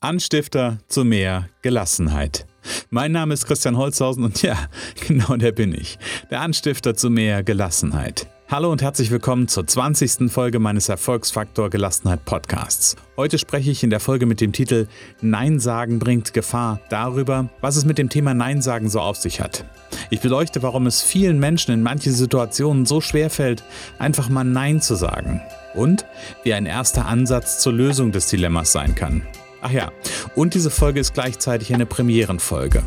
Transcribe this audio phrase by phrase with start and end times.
[0.00, 2.46] Anstifter zu mehr Gelassenheit.
[2.88, 4.56] Mein Name ist Christian Holzhausen und ja,
[5.08, 5.98] genau der bin ich.
[6.30, 8.28] Der Anstifter zu mehr Gelassenheit.
[8.48, 10.30] Hallo und herzlich willkommen zur 20.
[10.30, 12.94] Folge meines Erfolgsfaktor Gelassenheit Podcasts.
[13.16, 14.86] Heute spreche ich in der Folge mit dem Titel
[15.20, 19.40] Nein sagen bringt Gefahr darüber, was es mit dem Thema Nein sagen so auf sich
[19.40, 19.64] hat.
[20.10, 23.64] Ich beleuchte, warum es vielen Menschen in manchen Situationen so schwer fällt,
[23.98, 25.42] einfach mal Nein zu sagen.
[25.74, 26.06] Und
[26.44, 29.22] wie ein erster Ansatz zur Lösung des Dilemmas sein kann.
[29.60, 29.90] Ach ja,
[30.36, 32.84] und diese Folge ist gleichzeitig eine Premierenfolge.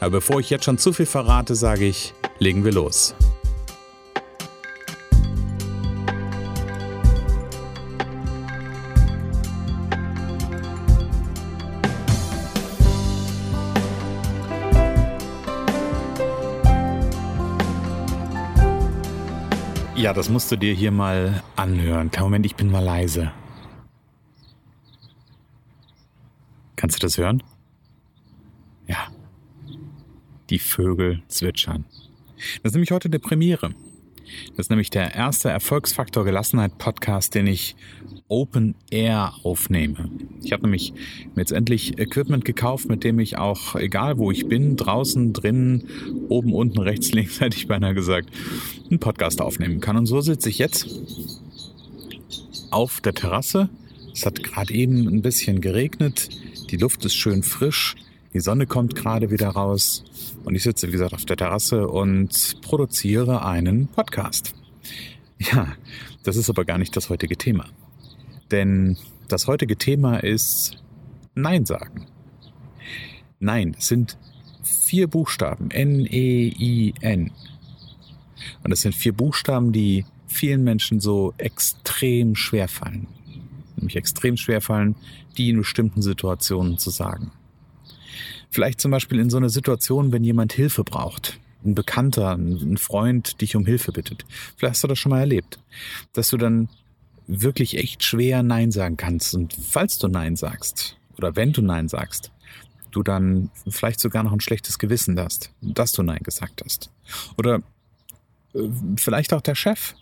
[0.00, 3.14] Aber bevor ich jetzt schon zu viel verrate, sage ich, legen wir los.
[19.94, 22.10] Ja, das musst du dir hier mal anhören.
[22.18, 23.32] Moment, ich bin mal leise.
[26.84, 27.42] Kannst du das hören?
[28.86, 29.08] Ja.
[30.50, 31.86] Die Vögel zwitschern.
[32.62, 33.70] Das ist nämlich heute eine Premiere.
[34.50, 37.74] Das ist nämlich der erste Erfolgsfaktor Gelassenheit Podcast, den ich
[38.28, 40.10] Open Air aufnehme.
[40.42, 40.92] Ich habe nämlich
[41.36, 45.88] jetzt endlich Equipment gekauft, mit dem ich auch, egal wo ich bin, draußen, drinnen,
[46.28, 48.28] oben, unten, rechts, links, hätte ich beinahe gesagt,
[48.90, 49.96] einen Podcast aufnehmen kann.
[49.96, 50.86] Und so sitze ich jetzt
[52.70, 53.70] auf der Terrasse.
[54.14, 56.28] Es hat gerade eben ein bisschen geregnet.
[56.70, 57.96] Die Luft ist schön frisch,
[58.32, 60.04] die Sonne kommt gerade wieder raus
[60.44, 64.54] und ich sitze, wie gesagt, auf der Terrasse und produziere einen Podcast.
[65.38, 65.74] Ja,
[66.22, 67.66] das ist aber gar nicht das heutige Thema.
[68.52, 68.96] Denn
[69.28, 70.78] das heutige Thema ist
[71.34, 72.06] Nein sagen.
[73.40, 74.16] Nein, es sind
[74.62, 75.72] vier Buchstaben.
[75.72, 77.32] N-E-I-N.
[78.62, 83.08] Und das sind vier Buchstaben, die vielen Menschen so extrem schwer fallen
[83.76, 84.96] nämlich extrem schwer fallen,
[85.36, 87.32] die in bestimmten Situationen zu sagen.
[88.50, 91.40] Vielleicht zum Beispiel in so einer Situation, wenn jemand Hilfe braucht.
[91.64, 94.24] Ein Bekannter, ein Freund dich um Hilfe bittet.
[94.56, 95.58] Vielleicht hast du das schon mal erlebt.
[96.12, 96.68] Dass du dann
[97.26, 99.34] wirklich echt schwer Nein sagen kannst.
[99.34, 102.30] Und falls du Nein sagst, oder wenn du Nein sagst,
[102.90, 106.90] du dann vielleicht sogar noch ein schlechtes Gewissen hast, dass du Nein gesagt hast.
[107.36, 107.62] Oder
[108.54, 109.94] äh, vielleicht auch der Chef,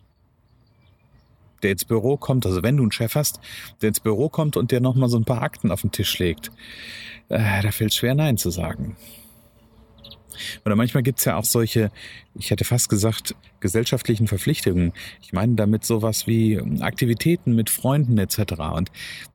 [1.63, 3.41] der ins Büro kommt, also wenn du einen Chef hast,
[3.81, 6.51] der ins Büro kommt und der nochmal so ein paar Akten auf den Tisch legt,
[7.29, 8.97] äh, da fällt schwer Nein zu sagen.
[10.65, 11.91] Oder manchmal gibt's ja auch solche,
[12.35, 14.93] ich hätte fast gesagt, gesellschaftlichen Verpflichtungen.
[15.21, 18.55] Ich meine damit sowas wie Aktivitäten mit Freunden etc.
[18.75, 18.91] Und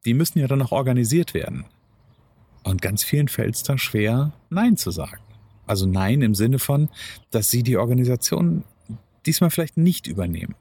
[0.06, 1.66] die müssen ja dann auch organisiert werden.
[2.64, 5.22] Und ganz vielen fällt es da schwer, Nein zu sagen.
[5.66, 6.90] Also Nein im Sinne von,
[7.32, 8.64] dass sie die Organisation
[9.26, 10.56] diesmal vielleicht nicht übernehmen.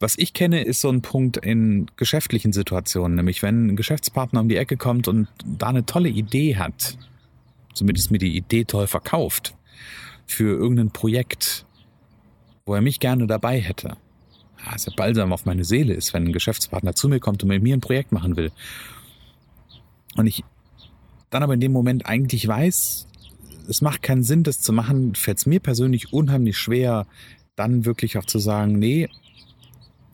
[0.00, 4.48] Was ich kenne, ist so ein Punkt in geschäftlichen Situationen, nämlich wenn ein Geschäftspartner um
[4.48, 6.98] die Ecke kommt und da eine tolle Idee hat,
[7.72, 9.54] zumindest mir die Idee toll verkauft,
[10.26, 11.66] für irgendein Projekt,
[12.66, 13.96] wo er mich gerne dabei hätte.
[14.64, 17.76] Ja balsam auf meine Seele ist, wenn ein Geschäftspartner zu mir kommt und mit mir
[17.76, 18.52] ein Projekt machen will.
[20.16, 20.44] Und ich
[21.30, 23.08] dann aber in dem Moment eigentlich weiß,
[23.68, 27.06] es macht keinen Sinn, das zu machen, fällt es mir persönlich unheimlich schwer,
[27.56, 29.08] dann wirklich auch zu sagen, nee,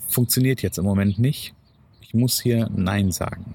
[0.09, 1.55] funktioniert jetzt im Moment nicht.
[2.01, 3.55] Ich muss hier Nein sagen.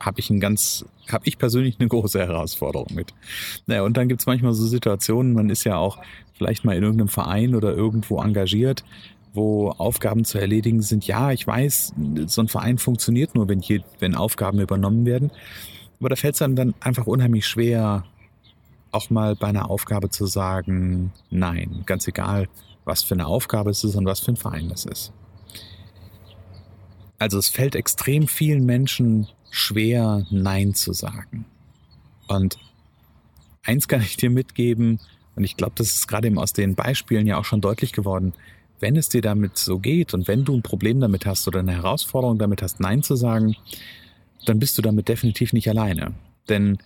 [0.00, 3.12] Habe ich ein ganz, habe ich persönlich eine große Herausforderung mit.
[3.66, 5.98] Naja, und dann gibt's manchmal so Situationen, man ist ja auch
[6.34, 8.84] vielleicht mal in irgendeinem Verein oder irgendwo engagiert,
[9.34, 11.06] wo Aufgaben zu erledigen sind.
[11.06, 11.94] Ja, ich weiß,
[12.26, 15.30] so ein Verein funktioniert nur, wenn hier, wenn Aufgaben übernommen werden.
[16.00, 18.04] Aber da fällt es einem dann einfach unheimlich schwer,
[18.90, 22.48] auch mal bei einer Aufgabe zu sagen, nein, ganz egal,
[22.84, 25.12] was für eine Aufgabe es ist und was für ein Verein es ist.
[27.18, 31.44] Also es fällt extrem vielen Menschen schwer, Nein zu sagen.
[32.26, 32.58] Und
[33.64, 34.98] eins kann ich dir mitgeben,
[35.34, 38.34] und ich glaube, das ist gerade eben aus den Beispielen ja auch schon deutlich geworden,
[38.80, 41.72] wenn es dir damit so geht und wenn du ein Problem damit hast oder eine
[41.72, 43.54] Herausforderung damit hast, Nein zu sagen,
[44.44, 46.14] dann bist du damit definitiv nicht alleine.
[46.48, 46.78] Denn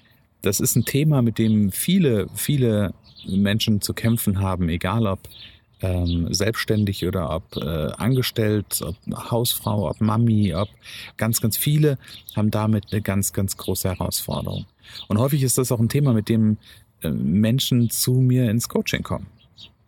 [0.42, 2.92] das ist ein Thema, mit dem viele, viele
[3.26, 5.20] Menschen zu kämpfen haben, egal ob
[5.82, 8.96] ähm, selbstständig oder ob äh, angestellt, ob
[9.30, 10.68] Hausfrau, ob Mami, ob
[11.16, 11.98] ganz, ganz viele
[12.34, 14.66] haben damit eine ganz, ganz große Herausforderung.
[15.08, 16.56] Und häufig ist das auch ein Thema, mit dem
[17.02, 19.26] äh, Menschen zu mir ins Coaching kommen.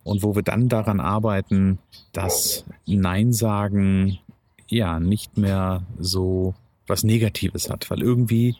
[0.05, 1.79] Und wo wir dann daran arbeiten,
[2.13, 4.19] dass Nein sagen
[4.67, 6.55] ja nicht mehr so
[6.87, 8.57] was Negatives hat, weil irgendwie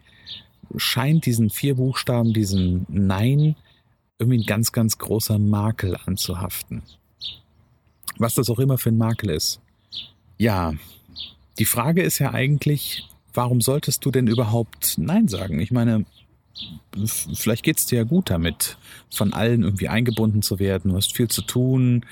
[0.77, 3.57] scheint diesen vier Buchstaben, diesen Nein,
[4.19, 6.83] irgendwie ein ganz, ganz großer Makel anzuhaften.
[8.17, 9.61] Was das auch immer für ein Makel ist.
[10.39, 10.75] Ja,
[11.59, 15.61] die Frage ist ja eigentlich, warum solltest du denn überhaupt Nein sagen?
[15.61, 16.07] Ich meine,
[17.35, 18.77] vielleicht geht's dir ja gut damit,
[19.11, 20.91] von allen irgendwie eingebunden zu werden.
[20.91, 22.05] Du hast viel zu tun.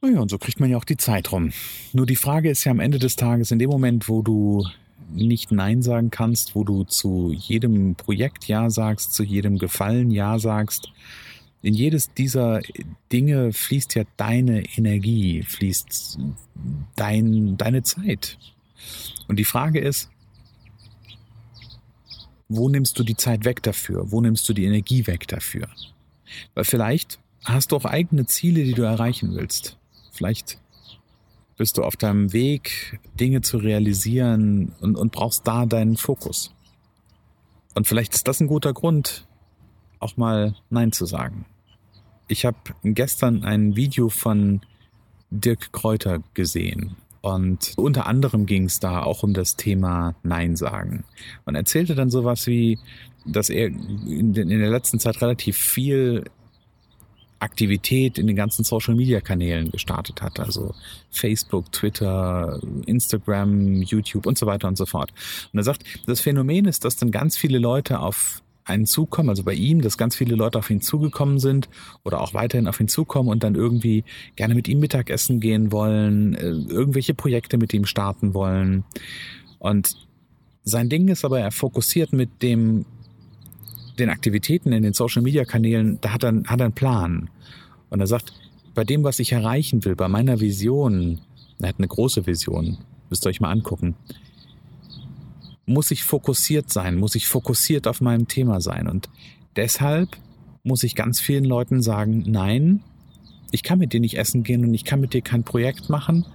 [0.00, 1.52] Naja, und so kriegt man ja auch die Zeit rum.
[1.92, 4.66] Nur die Frage ist ja am Ende des Tages, in dem Moment, wo du
[5.12, 10.38] nicht Nein sagen kannst, wo du zu jedem Projekt Ja sagst, zu jedem Gefallen Ja
[10.38, 10.90] sagst,
[11.64, 12.60] in jedes dieser
[13.10, 16.18] Dinge fließt ja deine Energie, fließt
[16.94, 18.38] dein, deine Zeit.
[19.28, 20.10] Und die Frage ist,
[22.48, 24.12] wo nimmst du die Zeit weg dafür?
[24.12, 25.66] Wo nimmst du die Energie weg dafür?
[26.52, 29.78] Weil vielleicht hast du auch eigene Ziele, die du erreichen willst.
[30.12, 30.58] Vielleicht
[31.56, 36.52] bist du auf deinem Weg, Dinge zu realisieren und, und brauchst da deinen Fokus.
[37.74, 39.26] Und vielleicht ist das ein guter Grund,
[39.98, 41.46] auch mal Nein zu sagen.
[42.28, 44.60] Ich habe gestern ein Video von
[45.30, 46.96] Dirk Kräuter gesehen.
[47.20, 51.04] Und unter anderem ging es da auch um das Thema Nein sagen.
[51.46, 52.78] Man erzählte dann sowas wie,
[53.24, 56.24] dass er in der letzten Zeit relativ viel
[57.38, 60.38] Aktivität in den ganzen Social-Media-Kanälen gestartet hat.
[60.38, 60.74] Also
[61.10, 65.12] Facebook, Twitter, Instagram, YouTube und so weiter und so fort.
[65.52, 69.42] Und er sagt, das Phänomen ist, dass dann ganz viele Leute auf einen zukommen, also
[69.42, 71.68] bei ihm, dass ganz viele Leute auf ihn zugekommen sind
[72.02, 74.04] oder auch weiterhin auf ihn zukommen und dann irgendwie
[74.36, 78.84] gerne mit ihm Mittagessen gehen wollen, äh, irgendwelche Projekte mit ihm starten wollen.
[79.58, 79.96] Und
[80.62, 82.86] sein Ding ist aber, er fokussiert mit dem
[83.98, 87.30] den Aktivitäten in den Social Media Kanälen, da hat er, hat er einen Plan.
[87.90, 88.32] Und er sagt,
[88.74, 91.20] bei dem, was ich erreichen will, bei meiner Vision,
[91.60, 92.78] er hat eine große Vision,
[93.08, 93.94] müsst ihr euch mal angucken,
[95.66, 98.86] muss ich fokussiert sein, muss ich fokussiert auf meinem Thema sein.
[98.86, 99.08] Und
[99.56, 100.16] deshalb
[100.62, 102.80] muss ich ganz vielen Leuten sagen, nein,
[103.50, 106.26] ich kann mit dir nicht essen gehen und ich kann mit dir kein Projekt machen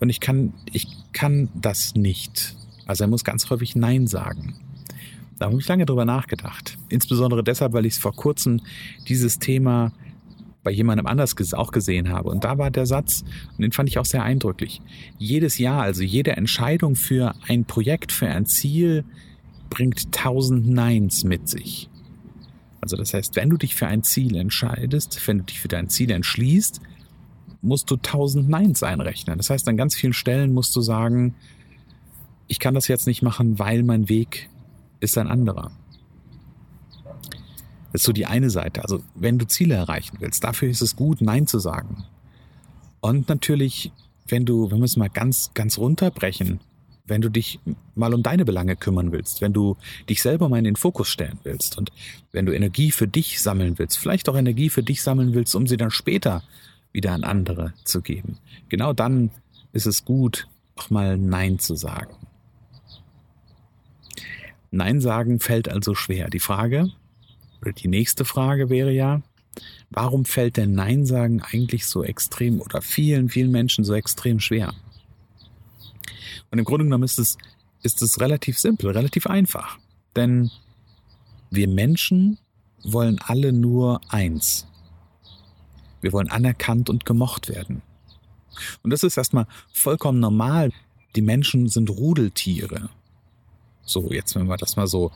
[0.00, 2.56] und ich kann, ich kann das nicht.
[2.86, 4.54] Also er muss ganz häufig Nein sagen.
[5.38, 6.78] Da habe ich lange drüber nachgedacht.
[6.88, 8.60] Insbesondere deshalb, weil ich es vor kurzem
[9.08, 9.92] dieses Thema
[10.68, 12.28] bei jemandem anders auch gesehen habe.
[12.28, 13.24] Und da war der Satz,
[13.56, 14.82] und den fand ich auch sehr eindrücklich.
[15.16, 19.06] Jedes Jahr, also jede Entscheidung für ein Projekt, für ein Ziel,
[19.70, 21.88] bringt tausend Neins mit sich.
[22.82, 25.88] Also das heißt, wenn du dich für ein Ziel entscheidest, wenn du dich für dein
[25.88, 26.82] Ziel entschließt,
[27.62, 29.38] musst du tausend Neins einrechnen.
[29.38, 31.34] Das heißt, an ganz vielen Stellen musst du sagen,
[32.46, 34.50] ich kann das jetzt nicht machen, weil mein Weg
[35.00, 35.70] ist ein anderer.
[37.92, 38.82] Das ist so die eine Seite.
[38.82, 42.04] Also wenn du Ziele erreichen willst, dafür ist es gut, Nein zu sagen.
[43.00, 43.92] Und natürlich,
[44.26, 46.60] wenn du, wir es mal ganz, ganz runterbrechen,
[47.06, 47.58] wenn du dich
[47.94, 49.76] mal um deine Belange kümmern willst, wenn du
[50.08, 51.90] dich selber mal in den Fokus stellen willst und
[52.32, 55.66] wenn du Energie für dich sammeln willst, vielleicht auch Energie für dich sammeln willst, um
[55.66, 56.42] sie dann später
[56.92, 58.38] wieder an andere zu geben.
[58.68, 59.30] Genau dann
[59.72, 62.14] ist es gut, auch mal Nein zu sagen.
[64.70, 66.28] Nein sagen fällt also schwer.
[66.28, 66.90] Die Frage,
[67.64, 69.22] die nächste Frage wäre ja,
[69.90, 74.74] warum fällt denn Nein sagen eigentlich so extrem oder vielen, vielen Menschen so extrem schwer?
[76.50, 77.36] Und im Grunde genommen ist es,
[77.82, 79.78] ist es relativ simpel, relativ einfach.
[80.16, 80.50] Denn
[81.50, 82.38] wir Menschen
[82.82, 84.66] wollen alle nur eins.
[86.00, 87.82] Wir wollen anerkannt und gemocht werden.
[88.82, 90.72] Und das ist erstmal vollkommen normal.
[91.16, 92.90] Die Menschen sind Rudeltiere.
[93.82, 95.12] So, jetzt wenn wir das mal so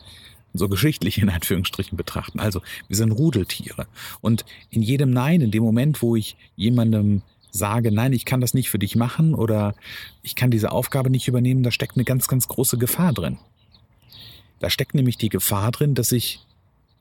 [0.53, 2.39] so geschichtlich in Anführungsstrichen betrachten.
[2.39, 3.87] Also wir sind Rudeltiere.
[4.21, 8.53] Und in jedem Nein, in dem Moment, wo ich jemandem sage, nein, ich kann das
[8.53, 9.75] nicht für dich machen oder
[10.23, 13.37] ich kann diese Aufgabe nicht übernehmen, da steckt eine ganz, ganz große Gefahr drin.
[14.59, 16.39] Da steckt nämlich die Gefahr drin, dass ich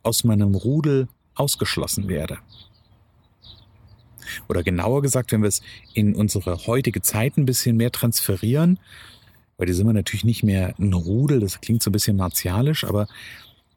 [0.03, 2.38] aus meinem Rudel ausgeschlossen werde.
[4.49, 5.62] Oder genauer gesagt, wenn wir es
[5.95, 8.79] in unsere heutige Zeit ein bisschen mehr transferieren,
[9.62, 12.83] weil die sind wir natürlich nicht mehr ein Rudel, das klingt so ein bisschen martialisch,
[12.83, 13.07] aber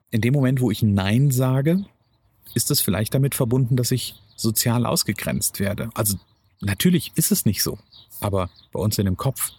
[0.10, 1.86] in dem Moment, wo ich Nein sage,
[2.56, 5.92] ist es vielleicht damit verbunden, dass ich sozial ausgegrenzt werde.
[5.94, 6.18] Also
[6.60, 7.78] natürlich ist es nicht so,
[8.20, 9.52] aber bei uns in dem Kopf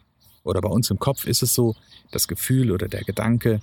[0.43, 1.77] oder bei uns im Kopf ist es so,
[2.11, 3.63] das Gefühl oder der Gedanke,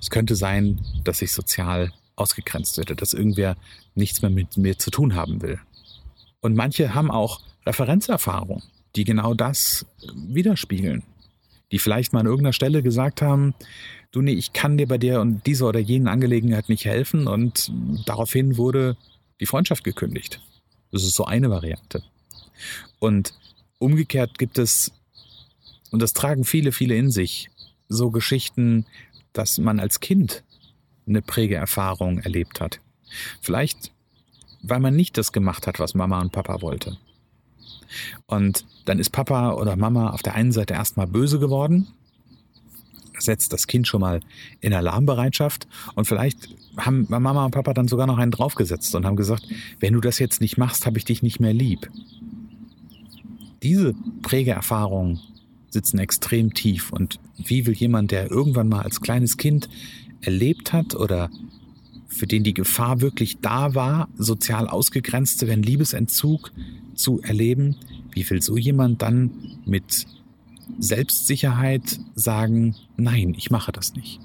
[0.00, 3.58] es könnte sein, dass ich sozial ausgegrenzt werde, dass irgendwer
[3.94, 5.60] nichts mehr mit mir zu tun haben will.
[6.40, 8.62] Und manche haben auch Referenzerfahrung,
[8.96, 11.02] die genau das widerspiegeln
[11.74, 13.52] die vielleicht mal an irgendeiner Stelle gesagt haben,
[14.12, 17.72] du nee, ich kann dir bei der und dieser oder jenen Angelegenheit nicht helfen und
[18.06, 18.96] daraufhin wurde
[19.40, 20.40] die Freundschaft gekündigt.
[20.92, 22.04] Das ist so eine Variante.
[23.00, 23.34] Und
[23.80, 24.92] umgekehrt gibt es,
[25.90, 27.50] und das tragen viele, viele in sich,
[27.88, 28.86] so Geschichten,
[29.32, 30.44] dass man als Kind
[31.08, 32.78] eine Prägeerfahrung erlebt hat.
[33.40, 33.90] Vielleicht,
[34.62, 36.98] weil man nicht das gemacht hat, was Mama und Papa wollte.
[38.26, 41.88] Und dann ist Papa oder Mama auf der einen Seite erstmal böse geworden
[43.18, 44.20] setzt das Kind schon mal
[44.60, 49.16] in Alarmbereitschaft und vielleicht haben Mama und Papa dann sogar noch einen draufgesetzt und haben
[49.16, 49.46] gesagt,
[49.80, 51.90] wenn du das jetzt nicht machst, habe ich dich nicht mehr lieb.
[53.62, 55.20] Diese Prägeerfahrungen
[55.70, 59.68] sitzen extrem tief und wie will jemand, der irgendwann mal als kleines Kind
[60.20, 61.30] erlebt hat oder
[62.06, 66.52] für den die Gefahr wirklich da war, sozial ausgegrenzte, wenn Liebesentzug
[66.94, 67.76] zu erleben,
[68.12, 70.06] wie will so jemand dann mit
[70.78, 74.20] Selbstsicherheit sagen, nein, ich mache das nicht.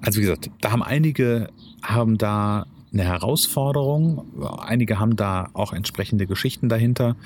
[0.00, 1.48] Also wie gesagt, da haben einige
[1.82, 4.24] haben da eine Herausforderung,
[4.58, 7.16] einige haben da auch entsprechende Geschichten dahinter.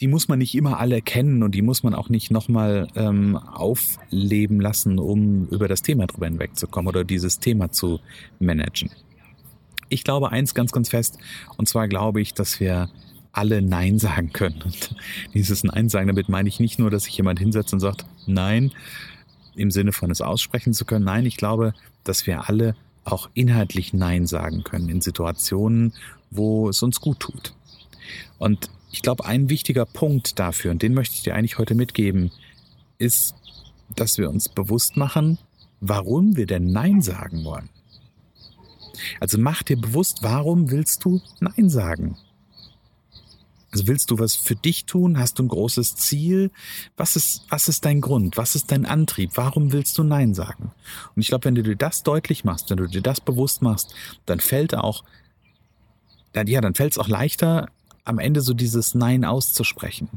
[0.00, 3.36] Die muss man nicht immer alle kennen und die muss man auch nicht nochmal ähm,
[3.36, 8.00] aufleben lassen, um über das Thema drüber hinwegzukommen oder dieses Thema zu
[8.38, 8.90] managen.
[9.90, 11.18] Ich glaube eins ganz, ganz fest,
[11.58, 12.88] und zwar glaube ich, dass wir
[13.32, 14.62] alle Nein sagen können.
[14.62, 14.96] Und
[15.34, 18.72] dieses Nein sagen, damit meine ich nicht nur, dass sich jemand hinsetzt und sagt Nein,
[19.54, 21.04] im Sinne von es aussprechen zu können.
[21.04, 25.92] Nein, ich glaube, dass wir alle auch inhaltlich Nein sagen können in Situationen,
[26.30, 27.54] wo es uns gut tut.
[28.38, 32.30] Und ich glaube, ein wichtiger Punkt dafür, und den möchte ich dir eigentlich heute mitgeben,
[32.98, 33.34] ist,
[33.94, 35.38] dass wir uns bewusst machen,
[35.80, 37.68] warum wir denn Nein sagen wollen.
[39.20, 42.16] Also mach dir bewusst, warum willst du Nein sagen?
[43.72, 45.18] Also willst du was für dich tun?
[45.18, 46.50] Hast du ein großes Ziel?
[46.96, 48.36] Was ist, was ist dein Grund?
[48.36, 49.32] Was ist dein Antrieb?
[49.34, 50.72] Warum willst du Nein sagen?
[51.14, 53.94] Und ich glaube, wenn du dir das deutlich machst, wenn du dir das bewusst machst,
[54.26, 55.04] dann fällt auch,
[56.32, 57.68] dann, ja, dann fällt es auch leichter,
[58.04, 60.08] am Ende so dieses Nein auszusprechen.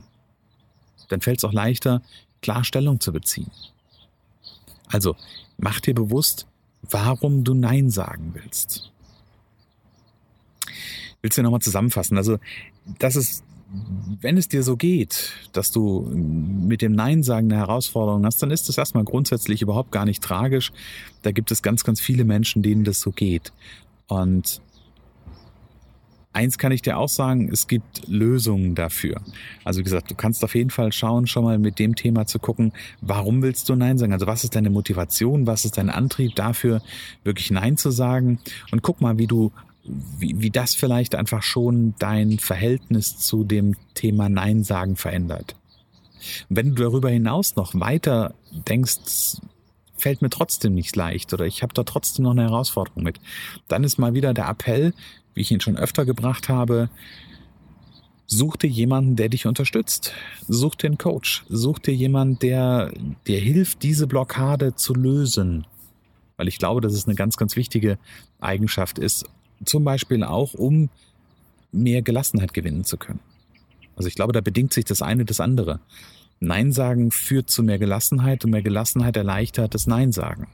[1.09, 2.01] Dann fällt es auch leichter,
[2.41, 3.51] klar Stellung zu beziehen.
[4.87, 5.15] Also,
[5.57, 6.47] mach dir bewusst,
[6.93, 8.91] warum du Nein sagen willst.
[11.21, 12.17] Willst du nochmal zusammenfassen?
[12.17, 12.37] Also,
[12.99, 13.43] das ist,
[14.21, 18.51] wenn es dir so geht, dass du mit dem Nein sagen eine Herausforderung hast, dann
[18.51, 20.71] ist das erstmal grundsätzlich überhaupt gar nicht tragisch.
[21.21, 23.53] Da gibt es ganz, ganz viele Menschen, denen das so geht.
[24.07, 24.61] Und
[26.33, 29.21] Eins kann ich dir auch sagen, es gibt Lösungen dafür.
[29.63, 32.39] Also wie gesagt, du kannst auf jeden Fall schauen, schon mal mit dem Thema zu
[32.39, 34.13] gucken, warum willst du Nein sagen?
[34.13, 36.81] Also was ist deine Motivation, was ist dein Antrieb dafür,
[37.23, 38.39] wirklich Nein zu sagen?
[38.71, 39.51] Und guck mal, wie du
[39.85, 45.55] wie, wie das vielleicht einfach schon dein Verhältnis zu dem Thema Nein sagen verändert.
[46.49, 49.41] Wenn du darüber hinaus noch weiter denkst,
[49.97, 53.19] fällt mir trotzdem nicht leicht oder ich habe da trotzdem noch eine Herausforderung mit,
[53.67, 54.93] dann ist mal wieder der Appell,
[55.33, 56.89] wie ich ihn schon öfter gebracht habe,
[58.27, 60.13] such dir jemanden, der dich unterstützt.
[60.47, 61.43] Such dir einen Coach.
[61.49, 62.91] Such dir jemanden, der
[63.27, 65.65] dir hilft, diese Blockade zu lösen.
[66.37, 67.97] Weil ich glaube, dass es eine ganz, ganz wichtige
[68.39, 69.25] Eigenschaft ist,
[69.65, 70.89] zum Beispiel auch, um
[71.71, 73.19] mehr Gelassenheit gewinnen zu können.
[73.95, 75.79] Also ich glaube, da bedingt sich das eine das andere.
[76.39, 80.47] Nein sagen führt zu mehr Gelassenheit und mehr Gelassenheit erleichtert das Nein sagen.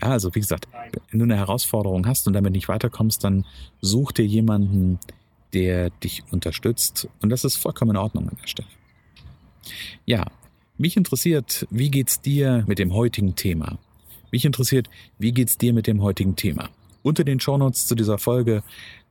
[0.00, 0.68] Ja, also wie gesagt,
[1.10, 3.44] wenn du eine Herausforderung hast und damit nicht weiterkommst, dann
[3.80, 4.98] such dir jemanden,
[5.52, 8.68] der dich unterstützt und das ist vollkommen in Ordnung an der Stelle.
[10.04, 10.26] Ja,
[10.76, 13.78] mich interessiert, wie geht's dir mit dem heutigen Thema?
[14.32, 16.68] Mich interessiert, wie geht's dir mit dem heutigen Thema?
[17.04, 18.64] Unter den Shownotes zu dieser Folge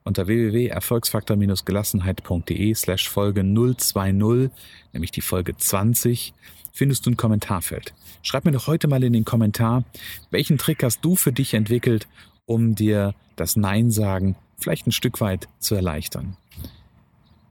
[0.04, 4.50] unter www.erfolgsfaktor-gelassenheit.de slash Folge 020,
[4.92, 6.34] nämlich die Folge 20,
[6.72, 7.94] findest du ein Kommentarfeld.
[8.22, 9.84] Schreib mir doch heute mal in den Kommentar,
[10.32, 12.08] welchen Trick hast du für dich entwickelt,
[12.46, 16.38] um dir das Nein sagen vielleicht ein Stück weit zu erleichtern.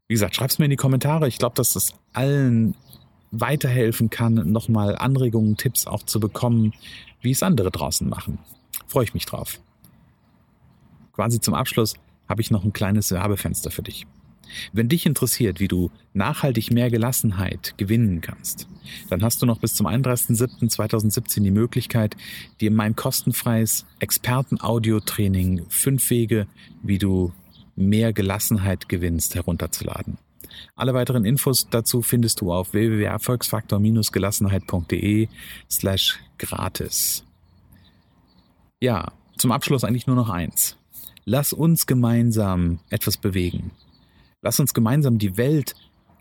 [0.08, 1.28] Wie gesagt, schreib's mir in die Kommentare.
[1.28, 2.74] Ich glaube, dass das allen
[3.30, 6.72] weiterhelfen kann, nochmal Anregungen, Tipps auch zu bekommen,
[7.20, 8.38] wie es andere draußen machen.
[8.86, 9.60] Freue ich mich drauf
[11.12, 11.94] quasi zum Abschluss
[12.32, 14.06] habe ich noch ein kleines Werbefenster für dich.
[14.72, 18.66] Wenn dich interessiert, wie du nachhaltig mehr Gelassenheit gewinnen kannst,
[19.10, 22.16] dann hast du noch bis zum 31.07.2017 die Möglichkeit,
[22.62, 26.46] dir mein kostenfreies Experten-Audio-Training Fünf Wege,
[26.82, 27.34] wie du
[27.76, 30.16] mehr Gelassenheit gewinnst, herunterzuladen.
[30.74, 35.28] Alle weiteren Infos dazu findest du auf www.erfolgsfaktor-gelassenheit.de
[35.70, 37.26] slash gratis.
[38.80, 40.78] Ja, zum Abschluss eigentlich nur noch eins.
[41.24, 43.70] Lass uns gemeinsam etwas bewegen.
[44.42, 45.74] Lass uns gemeinsam die Welt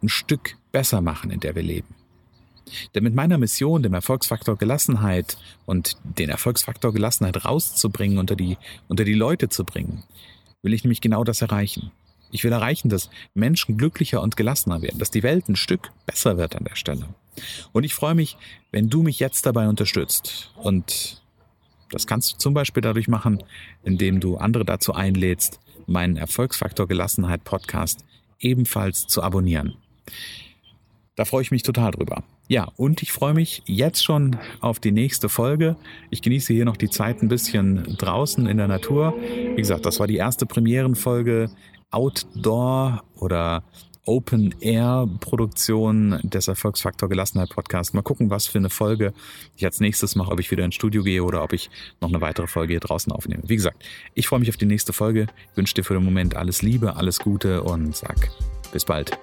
[0.03, 1.95] ein Stück besser machen, in der wir leben.
[2.93, 9.03] Denn mit meiner Mission, dem Erfolgsfaktor Gelassenheit und den Erfolgsfaktor Gelassenheit rauszubringen, unter die, unter
[9.03, 10.03] die Leute zu bringen,
[10.61, 11.91] will ich nämlich genau das erreichen.
[12.31, 16.37] Ich will erreichen, dass Menschen glücklicher und gelassener werden, dass die Welt ein Stück besser
[16.37, 17.09] wird an der Stelle.
[17.73, 18.37] Und ich freue mich,
[18.71, 21.20] wenn du mich jetzt dabei unterstützt und
[21.91, 23.43] das kannst du zum Beispiel dadurch machen,
[23.83, 28.05] indem du andere dazu einlädst, meinen Erfolgsfaktor Gelassenheit Podcast
[28.39, 29.75] ebenfalls zu abonnieren.
[31.15, 32.23] Da freue ich mich total drüber.
[32.47, 35.75] Ja, und ich freue mich jetzt schon auf die nächste Folge.
[36.09, 39.13] Ich genieße hier noch die Zeit ein bisschen draußen in der Natur.
[39.55, 41.51] Wie gesagt, das war die erste Premierenfolge
[41.91, 43.63] Outdoor oder
[44.05, 47.93] Open-Air-Produktion des Erfolgsfaktor Gelassenheit Podcast.
[47.93, 49.13] Mal gucken, was für eine Folge
[49.55, 52.21] ich als nächstes mache, ob ich wieder ins Studio gehe oder ob ich noch eine
[52.21, 53.43] weitere Folge hier draußen aufnehme.
[53.45, 56.61] Wie gesagt, ich freue mich auf die nächste Folge, wünsche dir für den Moment alles
[56.61, 58.29] Liebe, alles Gute und sag
[58.71, 59.17] bis bald.